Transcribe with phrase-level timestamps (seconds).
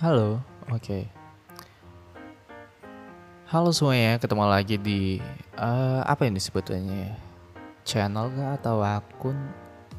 [0.00, 0.40] Halo,
[0.72, 1.04] oke.
[3.44, 5.20] Halo semuanya, ketemu lagi di
[5.52, 7.12] eh, apa ini sebetulnya?
[7.84, 9.36] Channel kah atau akun?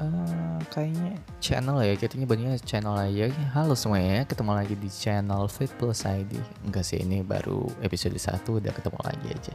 [0.02, 3.30] Eh, kayaknya channel ya, kita nyebutnya channel aja.
[3.54, 6.34] Halo semuanya, ketemu lagi di channel Fit Plus ID.
[6.66, 9.54] Enggak sih, ini baru episode 1 udah ketemu lagi aja.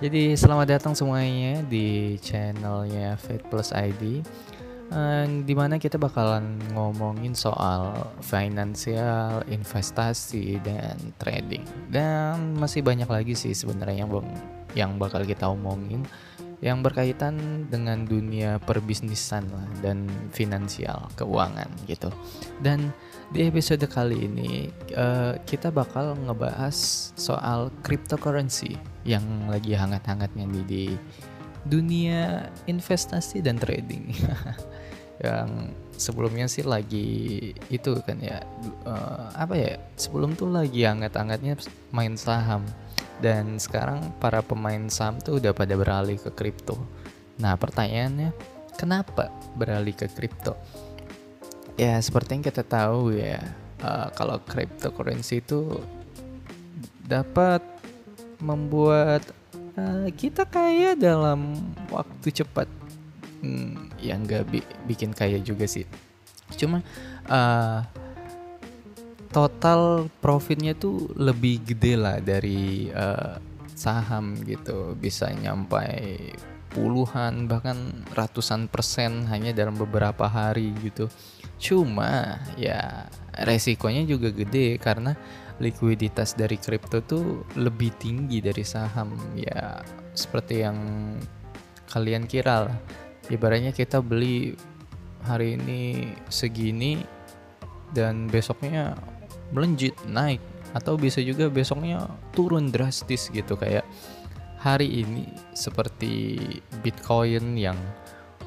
[0.00, 4.24] Jadi selamat datang semuanya di channelnya Fit Plus ID.
[4.90, 11.62] Eh, di mana kita bakalan ngomongin soal finansial, investasi, dan trading.
[11.86, 14.10] Dan masih banyak lagi sih sebenarnya yang,
[14.74, 16.02] yang bakal kita omongin
[16.60, 22.12] yang berkaitan dengan dunia perbisnisan lah dan finansial, keuangan gitu.
[22.60, 22.92] Dan
[23.32, 26.74] di episode kali ini eh, kita bakal ngebahas
[27.14, 30.84] soal cryptocurrency yang lagi hangat-hangatnya nih di
[31.64, 34.14] dunia investasi dan trading.
[35.20, 38.40] yang sebelumnya sih lagi itu kan ya
[38.88, 41.60] eh, apa ya sebelum tuh lagi hangat-hangatnya
[41.92, 42.64] main saham
[43.20, 46.80] dan sekarang para pemain saham tuh udah pada beralih ke kripto.
[47.36, 48.32] Nah pertanyaannya
[48.80, 49.28] kenapa
[49.60, 50.56] beralih ke kripto?
[51.76, 53.44] Ya seperti yang kita tahu ya
[53.84, 55.84] eh, kalau cryptocurrency itu
[57.04, 57.60] dapat
[58.40, 59.20] membuat
[59.80, 61.56] eh, kita kaya dalam
[61.88, 62.68] waktu cepat
[63.40, 65.88] Hmm, ya nggak bi- bikin kaya juga sih.
[66.60, 66.84] Cuma
[67.24, 67.80] eh,
[69.32, 73.34] total profitnya tuh lebih gede lah dari eh,
[73.72, 74.92] saham gitu.
[74.92, 76.36] Bisa nyampai
[76.70, 81.10] puluhan bahkan ratusan persen hanya dalam beberapa hari gitu.
[81.60, 85.12] Cuma ya resikonya juga gede karena
[85.60, 89.84] likuiditas dari kripto tuh lebih tinggi dari saham ya
[90.16, 90.78] seperti yang
[91.92, 92.78] kalian kira lah
[93.28, 94.56] ibaratnya kita beli
[95.28, 97.04] hari ini segini
[97.92, 98.96] dan besoknya
[99.52, 100.40] melejit naik
[100.72, 103.84] atau bisa juga besoknya turun drastis gitu kayak
[104.60, 105.24] hari ini
[105.56, 106.36] seperti
[106.84, 107.76] Bitcoin yang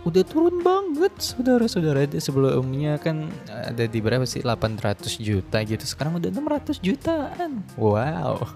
[0.06, 2.06] udah turun banget saudara-saudara.
[2.22, 4.46] Sebelumnya kan ada di berapa sih?
[4.46, 5.84] 800 juta gitu.
[5.84, 7.66] Sekarang udah 600 jutaan.
[7.75, 8.46] Wow.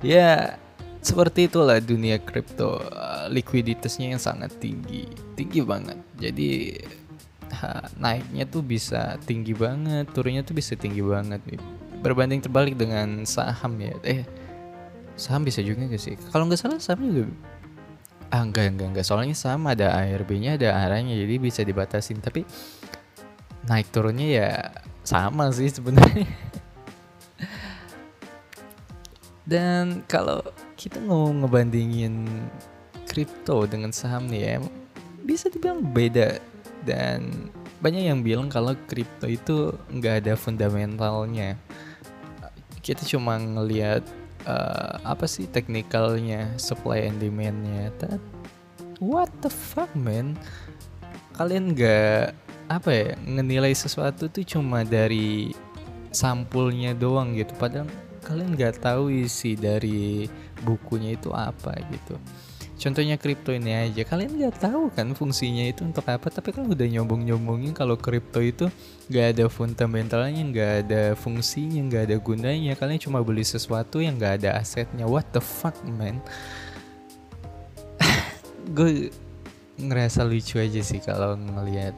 [0.00, 0.56] Ya
[1.04, 2.80] seperti itulah dunia kripto.
[3.28, 5.04] Likuiditasnya yang sangat tinggi.
[5.36, 6.00] Tinggi banget.
[6.16, 6.80] Jadi
[7.52, 11.44] ha, naiknya tuh bisa tinggi banget turunnya tuh bisa tinggi banget
[12.00, 13.92] berbanding terbalik dengan saham ya.
[14.00, 14.24] Eh
[15.20, 16.16] saham bisa juga gak sih?
[16.32, 17.28] Kalau nggak salah saham juga
[18.30, 22.22] ah enggak enggak enggak soalnya saham ada ARB nya ada arahnya jadi bisa dibatasin.
[22.22, 22.46] Tapi
[23.66, 24.50] naik turunnya ya
[25.02, 26.30] sama sih sebenarnya.
[29.50, 30.38] Dan kalau
[30.78, 32.30] kita mau ngebandingin
[33.10, 34.56] kripto dengan saham nih ya
[35.26, 36.38] bisa dibilang beda.
[36.86, 37.50] Dan
[37.82, 41.58] banyak yang bilang kalau kripto itu nggak ada fundamentalnya.
[42.78, 44.06] Kita cuma ngelihat
[44.46, 47.92] uh, apa sih teknikalnya supply and demandnya?
[48.00, 48.22] That,
[49.02, 50.38] what the fuck man?
[51.36, 52.36] Kalian nggak
[52.70, 55.50] apa ya ngenilai sesuatu tuh cuma dari
[56.14, 57.52] sampulnya doang gitu.
[57.56, 57.88] Padahal
[58.24, 60.28] kalian nggak tahu isi dari
[60.62, 62.20] bukunya itu apa gitu
[62.80, 64.02] contohnya kripto ini aja.
[64.08, 68.40] Kalian nggak tahu kan fungsinya itu untuk apa tapi kan udah nyombong nyombongin kalau kripto
[68.40, 68.72] itu
[69.12, 72.72] nggak ada fundamentalnya nggak ada fungsinya nggak ada gunanya.
[72.74, 75.04] Kalian cuma beli sesuatu yang nggak ada asetnya.
[75.04, 76.24] What the fuck man?
[78.76, 79.12] Gue
[79.76, 81.92] ngerasa lucu aja sih kalau ngelihat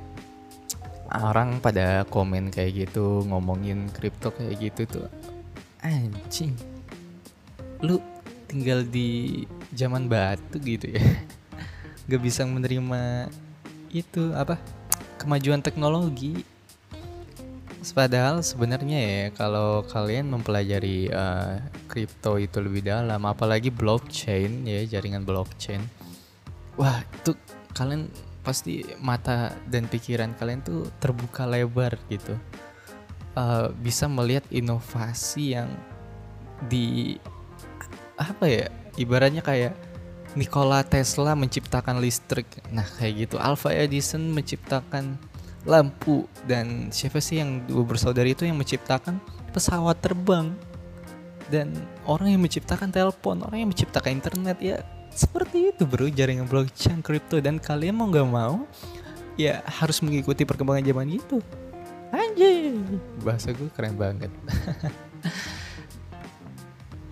[1.12, 5.08] orang pada komen kayak gitu ngomongin kripto kayak gitu tuh.
[5.82, 6.54] Anjing.
[7.82, 7.98] Lu
[8.52, 9.42] tinggal di
[9.72, 11.00] zaman batu gitu ya.
[12.12, 13.32] Gak bisa menerima
[13.88, 14.60] itu apa
[15.16, 16.44] kemajuan teknologi.
[17.82, 21.10] Padahal sebenarnya ya kalau kalian mempelajari
[21.90, 25.82] kripto uh, itu lebih dalam apalagi blockchain ya jaringan blockchain.
[26.78, 27.34] Wah itu
[27.74, 28.06] kalian
[28.46, 32.38] pasti mata dan pikiran kalian tuh terbuka lebar gitu.
[33.34, 35.72] Uh, bisa melihat inovasi yang
[36.70, 37.18] di
[38.16, 38.66] apa ya
[39.00, 39.72] ibaratnya kayak
[40.32, 42.48] Nikola Tesla menciptakan listrik.
[42.72, 43.36] Nah kayak gitu.
[43.36, 45.20] Alpha Edison menciptakan
[45.68, 46.24] lampu.
[46.48, 49.20] Dan siapa sih yang dua bersaudara itu yang menciptakan
[49.52, 50.56] pesawat terbang?
[51.52, 51.76] Dan
[52.08, 54.80] orang yang menciptakan telepon orang yang menciptakan internet ya
[55.12, 56.08] seperti itu bro.
[56.08, 57.36] Jaringan blockchain crypto.
[57.36, 58.64] Dan kalian mau nggak mau
[59.36, 61.44] ya harus mengikuti perkembangan zaman itu.
[62.12, 64.28] Anjing bahasa gue keren banget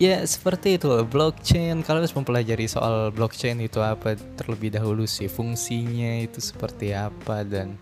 [0.00, 1.84] ya seperti itu blockchain.
[1.84, 7.76] Kalau harus mempelajari soal blockchain itu apa terlebih dahulu sih fungsinya itu seperti apa dan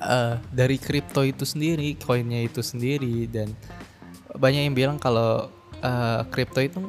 [0.00, 3.52] uh, dari kripto itu sendiri koinnya itu sendiri dan
[4.40, 5.52] banyak yang bilang kalau
[6.32, 6.80] kripto uh, itu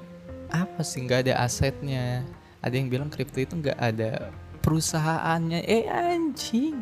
[0.47, 2.23] apa sih nggak ada asetnya.
[2.63, 4.31] Ada yang bilang kripto itu nggak ada
[4.63, 5.59] perusahaannya.
[5.67, 6.79] Eh anjing.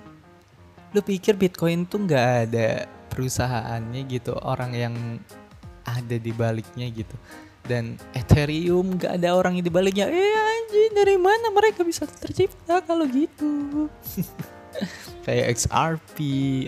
[0.93, 4.35] Lu pikir bitcoin tuh nggak ada perusahaannya gitu?
[4.41, 4.93] Orang yang
[5.97, 7.15] ada di baliknya gitu.
[7.65, 10.06] Dan ethereum nggak ada orang yang di baliknya.
[10.09, 13.88] Eh anjing dari mana mereka bisa tercipta kalau gitu?
[15.25, 16.18] Kayak XRP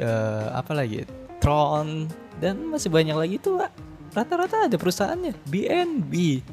[0.01, 1.06] uh, eh, apa lagi?
[1.41, 2.06] Tron
[2.38, 3.62] dan masih banyak lagi tuh
[4.13, 5.33] rata-rata ada perusahaannya.
[5.50, 6.44] BNB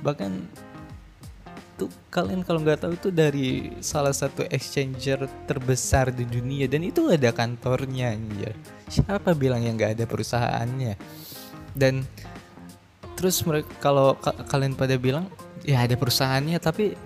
[0.00, 0.46] bahkan
[1.78, 6.66] tuh kalian kalau nggak tahu itu dari salah satu exchanger terbesar di dunia.
[6.66, 8.52] Dan itu ada kantornya anjir.
[8.90, 10.94] Siapa bilang yang nggak ada perusahaannya?
[11.78, 12.02] Dan
[13.14, 15.30] terus mereka kalau ka kalian pada bilang
[15.62, 16.98] ya ada perusahaannya tapi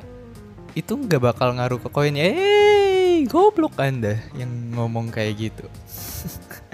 [0.72, 2.32] itu nggak bakal ngaruh ke koinnya.
[2.32, 5.68] Eh, goblok Anda yang ngomong kayak gitu.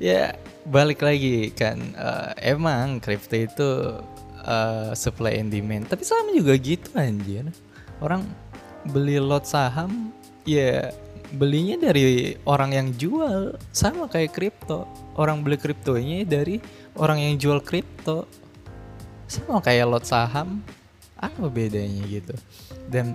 [0.00, 0.32] ya
[0.64, 3.68] balik lagi kan uh, emang crypto itu
[4.44, 7.44] uh, supply and demand tapi sama juga gitu anjir
[8.00, 8.24] orang
[8.88, 10.12] beli lot saham
[10.48, 10.88] ya
[11.34, 13.56] belinya dari orang yang jual.
[13.70, 14.86] Sama kayak kripto.
[15.14, 16.58] Orang beli kriptonya dari
[16.98, 18.26] orang yang jual kripto.
[19.30, 20.62] Sama kayak lot saham.
[21.20, 22.32] Apa bedanya gitu?
[22.88, 23.12] Dan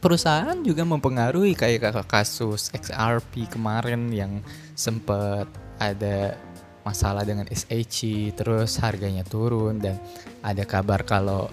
[0.00, 4.40] perusahaan juga mempengaruhi kayak kasus XRP kemarin yang
[4.72, 5.46] sempat
[5.76, 6.34] ada
[6.80, 10.00] masalah dengan SHC terus harganya turun dan
[10.40, 11.52] ada kabar kalau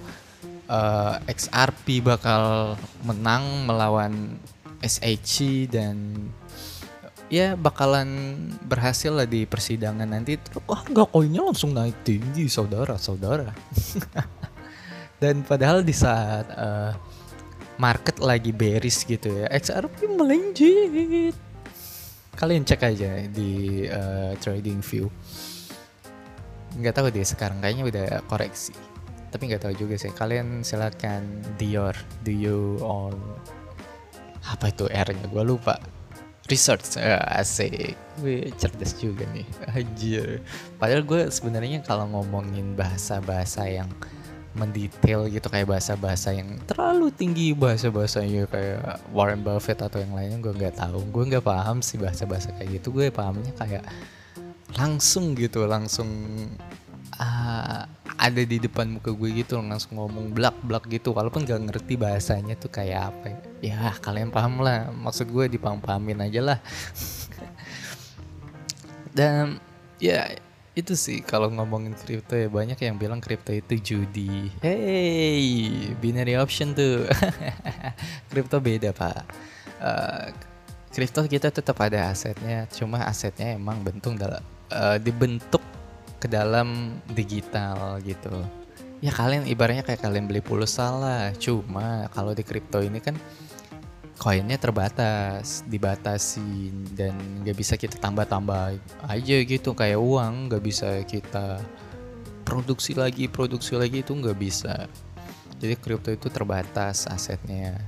[0.72, 4.40] uh, eh, XRP bakal menang melawan
[4.82, 6.16] SHC dan
[7.28, 10.40] ya bakalan berhasil lah di persidangan nanti.
[10.68, 13.52] Wah nggak koinnya langsung naik tinggi saudara saudara.
[15.18, 16.94] Dan padahal di saat uh,
[17.82, 21.34] market lagi bearish gitu ya XRP melejit.
[22.38, 25.10] Kalian cek aja di uh, trading view.
[26.78, 28.78] Nggak tahu deh sekarang kayaknya udah koreksi.
[29.34, 33.18] Tapi nggak tahu juga sih kalian silakan Dior do you on
[34.48, 35.78] apa itu R nya gue lupa.
[36.48, 39.48] Research uh, asik gue cerdas juga nih.
[39.78, 40.40] Anjir.
[40.80, 43.92] Padahal gue sebenarnya kalau ngomongin bahasa-bahasa yang
[44.58, 48.82] mendetail gitu kayak bahasa-bahasa yang terlalu tinggi bahasa-bahasanya kayak
[49.14, 51.04] Warren Buffett atau yang lainnya gue nggak tahu.
[51.14, 52.96] Gue nggak paham sih bahasa-bahasa kayak gitu.
[52.96, 53.86] Gue pahamnya kayak
[54.76, 56.10] langsung gitu langsung
[58.28, 62.60] ada di depan muka gue gitu langsung ngomong blak blak gitu walaupun gak ngerti bahasanya
[62.60, 63.28] tuh kayak apa
[63.64, 66.60] ya, kalian paham lah maksud gue dipaham pahamin aja lah
[69.18, 69.58] dan
[69.98, 70.30] ya
[70.78, 74.54] itu sih kalau ngomongin kripto ya banyak yang bilang kripto itu judi.
[74.62, 77.10] Hey, binary option tuh.
[78.30, 79.26] kripto beda pak.
[79.82, 80.30] Uh,
[80.94, 85.66] kripto kita tetap ada asetnya, cuma asetnya emang bentuk dalam uh, dibentuk
[86.28, 88.36] ke dalam digital gitu.
[89.00, 93.16] Ya kalian ibaratnya kayak kalian beli pulsa lah, cuma kalau di kripto ini kan
[94.20, 97.16] koinnya terbatas, dibatasin dan
[97.48, 98.76] nggak bisa kita tambah-tambah
[99.08, 101.64] aja gitu kayak uang nggak bisa kita
[102.44, 104.92] produksi lagi produksi lagi itu nggak bisa.
[105.64, 107.80] Jadi kripto itu terbatas asetnya.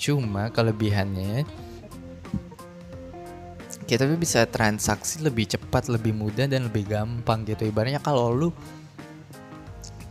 [0.00, 1.44] Cuma kelebihannya
[3.84, 7.68] kita bisa transaksi lebih cepat, lebih mudah dan lebih gampang gitu.
[7.68, 8.48] Ibaratnya kalau lu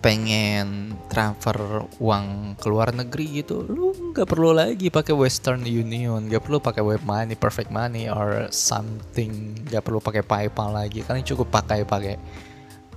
[0.03, 1.55] pengen transfer
[2.03, 6.83] uang ke luar negeri gitu lu nggak perlu lagi pakai Western Union nggak perlu pakai
[6.83, 9.55] web money perfect money or something.
[9.63, 11.01] Nggak perlu pakai PayPal lagi.
[11.07, 12.15] Kalian cukup pakai pakai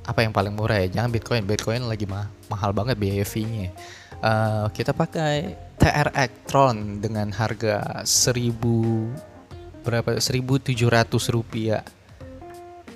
[0.07, 0.99] apa yang paling murah ya?
[0.99, 1.47] Jangan Bitcoin.
[1.47, 3.71] Bitcoin lagi mah mahal banget biaya fee-nya.
[4.17, 6.09] Uh, kita pakai TR
[6.49, 9.36] Tron dengan harga 1000
[9.87, 10.75] berapa 1700
[11.31, 11.87] rupiah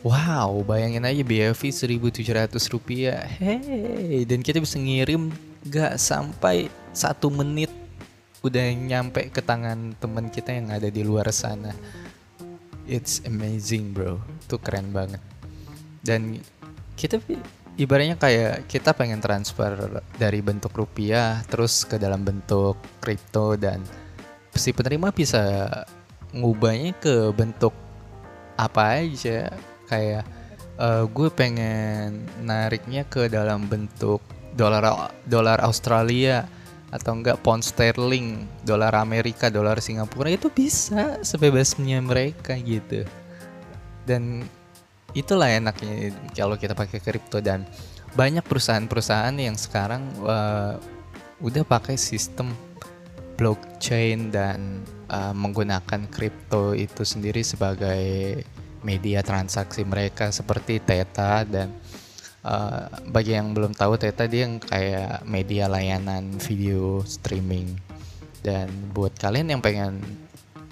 [0.00, 3.20] Wow, bayangin aja fee 1700 rupiah.
[3.20, 5.28] Hey, dan kita bisa ngirim
[5.68, 7.68] gak sampai satu menit
[8.40, 11.76] udah nyampe ke tangan teman kita yang ada di luar sana.
[12.88, 15.20] It's amazing bro, itu keren banget.
[16.00, 16.40] Dan
[16.96, 17.20] kita
[17.76, 23.84] ibaratnya kayak kita pengen transfer dari bentuk rupiah terus ke dalam bentuk kripto dan
[24.56, 25.68] si penerima bisa
[26.34, 27.74] ngubahnya ke bentuk
[28.58, 29.54] apa aja.
[29.90, 30.24] Kayak
[30.78, 34.22] uh, gue pengen nariknya ke dalam bentuk
[34.54, 36.46] dolar dolar Australia
[36.90, 40.30] atau enggak pound sterling, dolar Amerika, dolar Singapura.
[40.30, 43.06] Itu bisa sebebasnya mereka gitu.
[44.02, 44.42] Dan
[45.14, 47.38] itulah enaknya kalau kita pakai kripto.
[47.38, 47.62] Dan
[48.18, 50.74] banyak perusahaan-perusahaan yang sekarang uh,
[51.38, 52.50] udah pakai sistem
[53.38, 58.40] blockchain dan uh, menggunakan kripto itu sendiri sebagai
[58.80, 61.68] media transaksi mereka seperti Theta dan
[62.46, 67.76] uh, bagi yang belum tahu Theta dia yang kayak media layanan video streaming
[68.40, 70.00] dan buat kalian yang pengen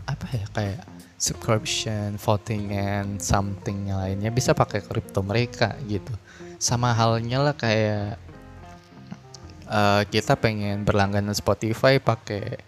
[0.08, 0.80] apa ya kayak
[1.18, 6.14] subscription, voting and something lainnya bisa pakai kripto mereka gitu.
[6.62, 8.16] Sama halnya lah kayak
[9.66, 12.62] uh, kita pengen berlangganan Spotify pakai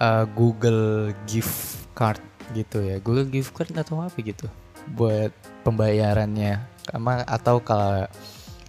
[0.00, 2.18] uh, Google gift card
[2.56, 2.98] gitu ya.
[2.98, 4.48] Google gift card atau apa gitu
[4.96, 5.30] buat
[5.62, 6.58] pembayarannya.
[6.88, 8.08] Sama atau kalau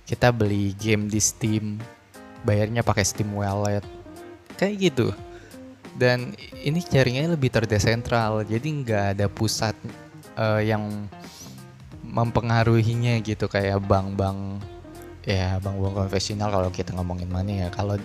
[0.05, 1.79] kita beli game di Steam
[2.43, 3.81] bayarnya pakai Steam Wallet.
[4.59, 5.07] Kayak gitu.
[5.95, 9.75] Dan ini jaringannya lebih terdesentral jadi nggak ada pusat
[10.37, 11.07] uh, yang
[12.05, 13.47] mempengaruhinya gitu.
[13.47, 14.61] Kayak bank-bank
[15.21, 17.69] ya bank-bank konvensional kalau kita ngomongin money ya.
[17.73, 17.97] Kalau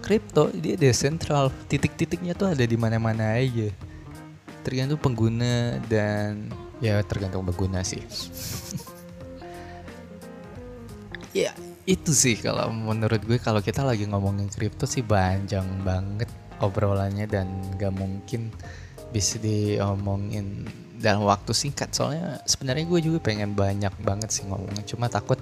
[0.00, 3.68] kripto dia desentral titik-titiknya tuh ada di mana-mana aja.
[4.62, 8.02] Tergantung pengguna dan ya tergantung pengguna sih.
[11.32, 11.56] Ya
[11.88, 13.40] itu sih kalau menurut gue.
[13.40, 16.28] Kalau kita lagi ngomongin kripto sih panjang banget
[16.60, 17.48] obrolannya dan
[17.80, 18.52] gak mungkin
[19.10, 20.68] bisa diomongin
[21.00, 21.90] dalam waktu singkat.
[21.96, 24.84] Soalnya sebenarnya gue juga pengen banyak banget sih ngomongin.
[24.84, 25.40] Cuma takut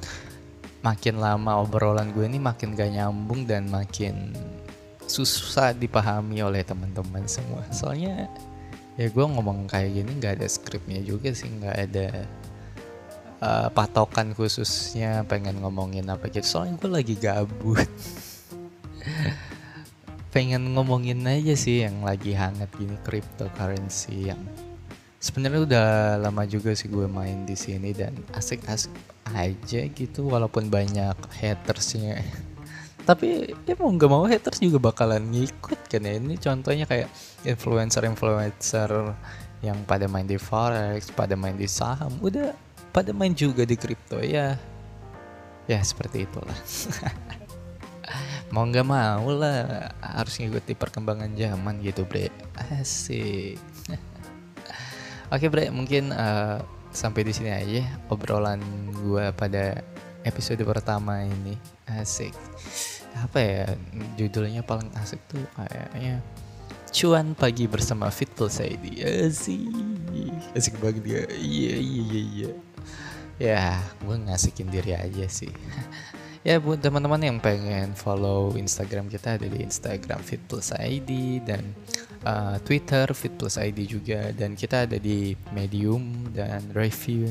[0.81, 4.33] makin lama obrolan gue ini makin gak nyambung dan makin
[5.11, 7.67] susah dipahami oleh teman-teman semua.
[7.75, 8.31] Soalnya
[8.95, 12.09] ya gue ngomong kayak gini nggak ada skripnya juga sih nggak ada
[13.43, 16.47] uh, patokan khususnya pengen ngomongin apa gitu.
[16.47, 17.83] Soalnya gue lagi gabut.
[20.31, 24.39] Pengen ngomongin aja sih yang lagi hangat gini cryptocurrency yang
[25.19, 25.89] sebenarnya udah
[26.23, 28.95] lama juga sih gue main di sini dan asik-asik
[29.35, 32.23] aja gitu walaupun banyak hatersnya.
[33.05, 36.13] Tapi ya mau nggak mau haters juga bakalan ngikut kan ya.
[36.21, 37.09] Ini contohnya kayak
[37.43, 38.91] influencer-influencer
[39.61, 42.57] yang pada main di forex pada main di saham udah
[42.97, 44.57] pada main juga di kripto ya.
[45.67, 46.57] Ya seperti itulah.
[48.51, 52.35] Mau nggak mau lah harus ngikuti perkembangan zaman gitu bre.
[52.59, 53.63] Asik.
[55.35, 56.59] Oke bre mungkin uh,
[56.91, 58.61] sampai di sini aja obrolan
[58.93, 59.81] gue pada
[60.27, 61.57] episode pertama ini.
[61.87, 62.35] Asik.
[63.19, 63.65] Apa ya
[64.15, 66.23] judulnya paling asik tuh kayaknya
[66.91, 69.71] cuan pagi bersama Fit Plus ID asik.
[70.55, 72.51] Asik banget dia iya iya iya iya.
[73.41, 73.63] Ya
[74.05, 75.51] gue ngasikin diri aja sih
[76.41, 81.77] ya buat teman-teman yang pengen follow Instagram kita ada di Instagram Fit Plus ID dan
[82.25, 84.33] uh, Twitter Fit Plus ID juga.
[84.33, 87.29] Dan kita ada di Medium dan review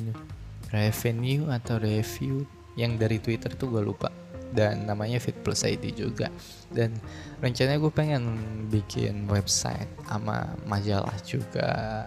[0.69, 2.45] revenue atau review.
[2.77, 4.13] Yang dari Twitter tuh gue lupa.
[4.49, 6.29] Dan namanya Fit Plus ID juga.
[6.69, 6.93] Dan
[7.41, 8.23] rencananya gue pengen
[8.69, 12.05] bikin website sama majalah juga.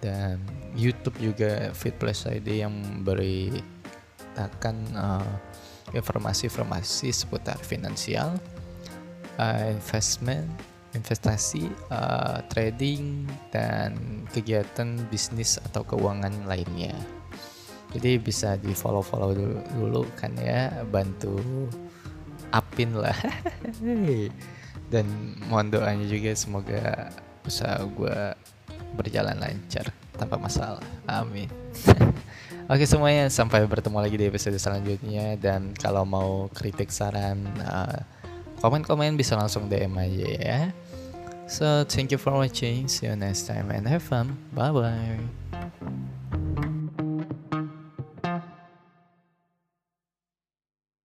[0.00, 0.40] Dan
[0.74, 2.74] YouTube juga Fit Plus ID yang
[3.04, 5.34] beritakan uh,
[5.92, 8.36] informasi-informasi seputar finansial,
[9.40, 10.48] uh, investment,
[10.92, 13.96] investasi, uh, trading dan
[14.32, 16.92] kegiatan bisnis atau keuangan lainnya.
[17.96, 21.40] Jadi bisa di follow follow dulu, dulu kan ya bantu
[22.52, 23.16] apin lah.
[24.92, 27.12] Dan mohon doanya juga semoga
[27.44, 28.18] usaha gue
[28.96, 30.84] berjalan lancar tanpa masalah.
[31.08, 31.48] Amin
[32.68, 38.04] Oke semuanya sampai bertemu lagi di episode selanjutnya dan kalau mau kritik saran uh,
[38.60, 40.60] komen-komen bisa langsung DM aja ya.
[41.48, 42.84] So thank you for watching.
[42.92, 44.36] See you next time and have fun.
[44.52, 45.47] Bye bye.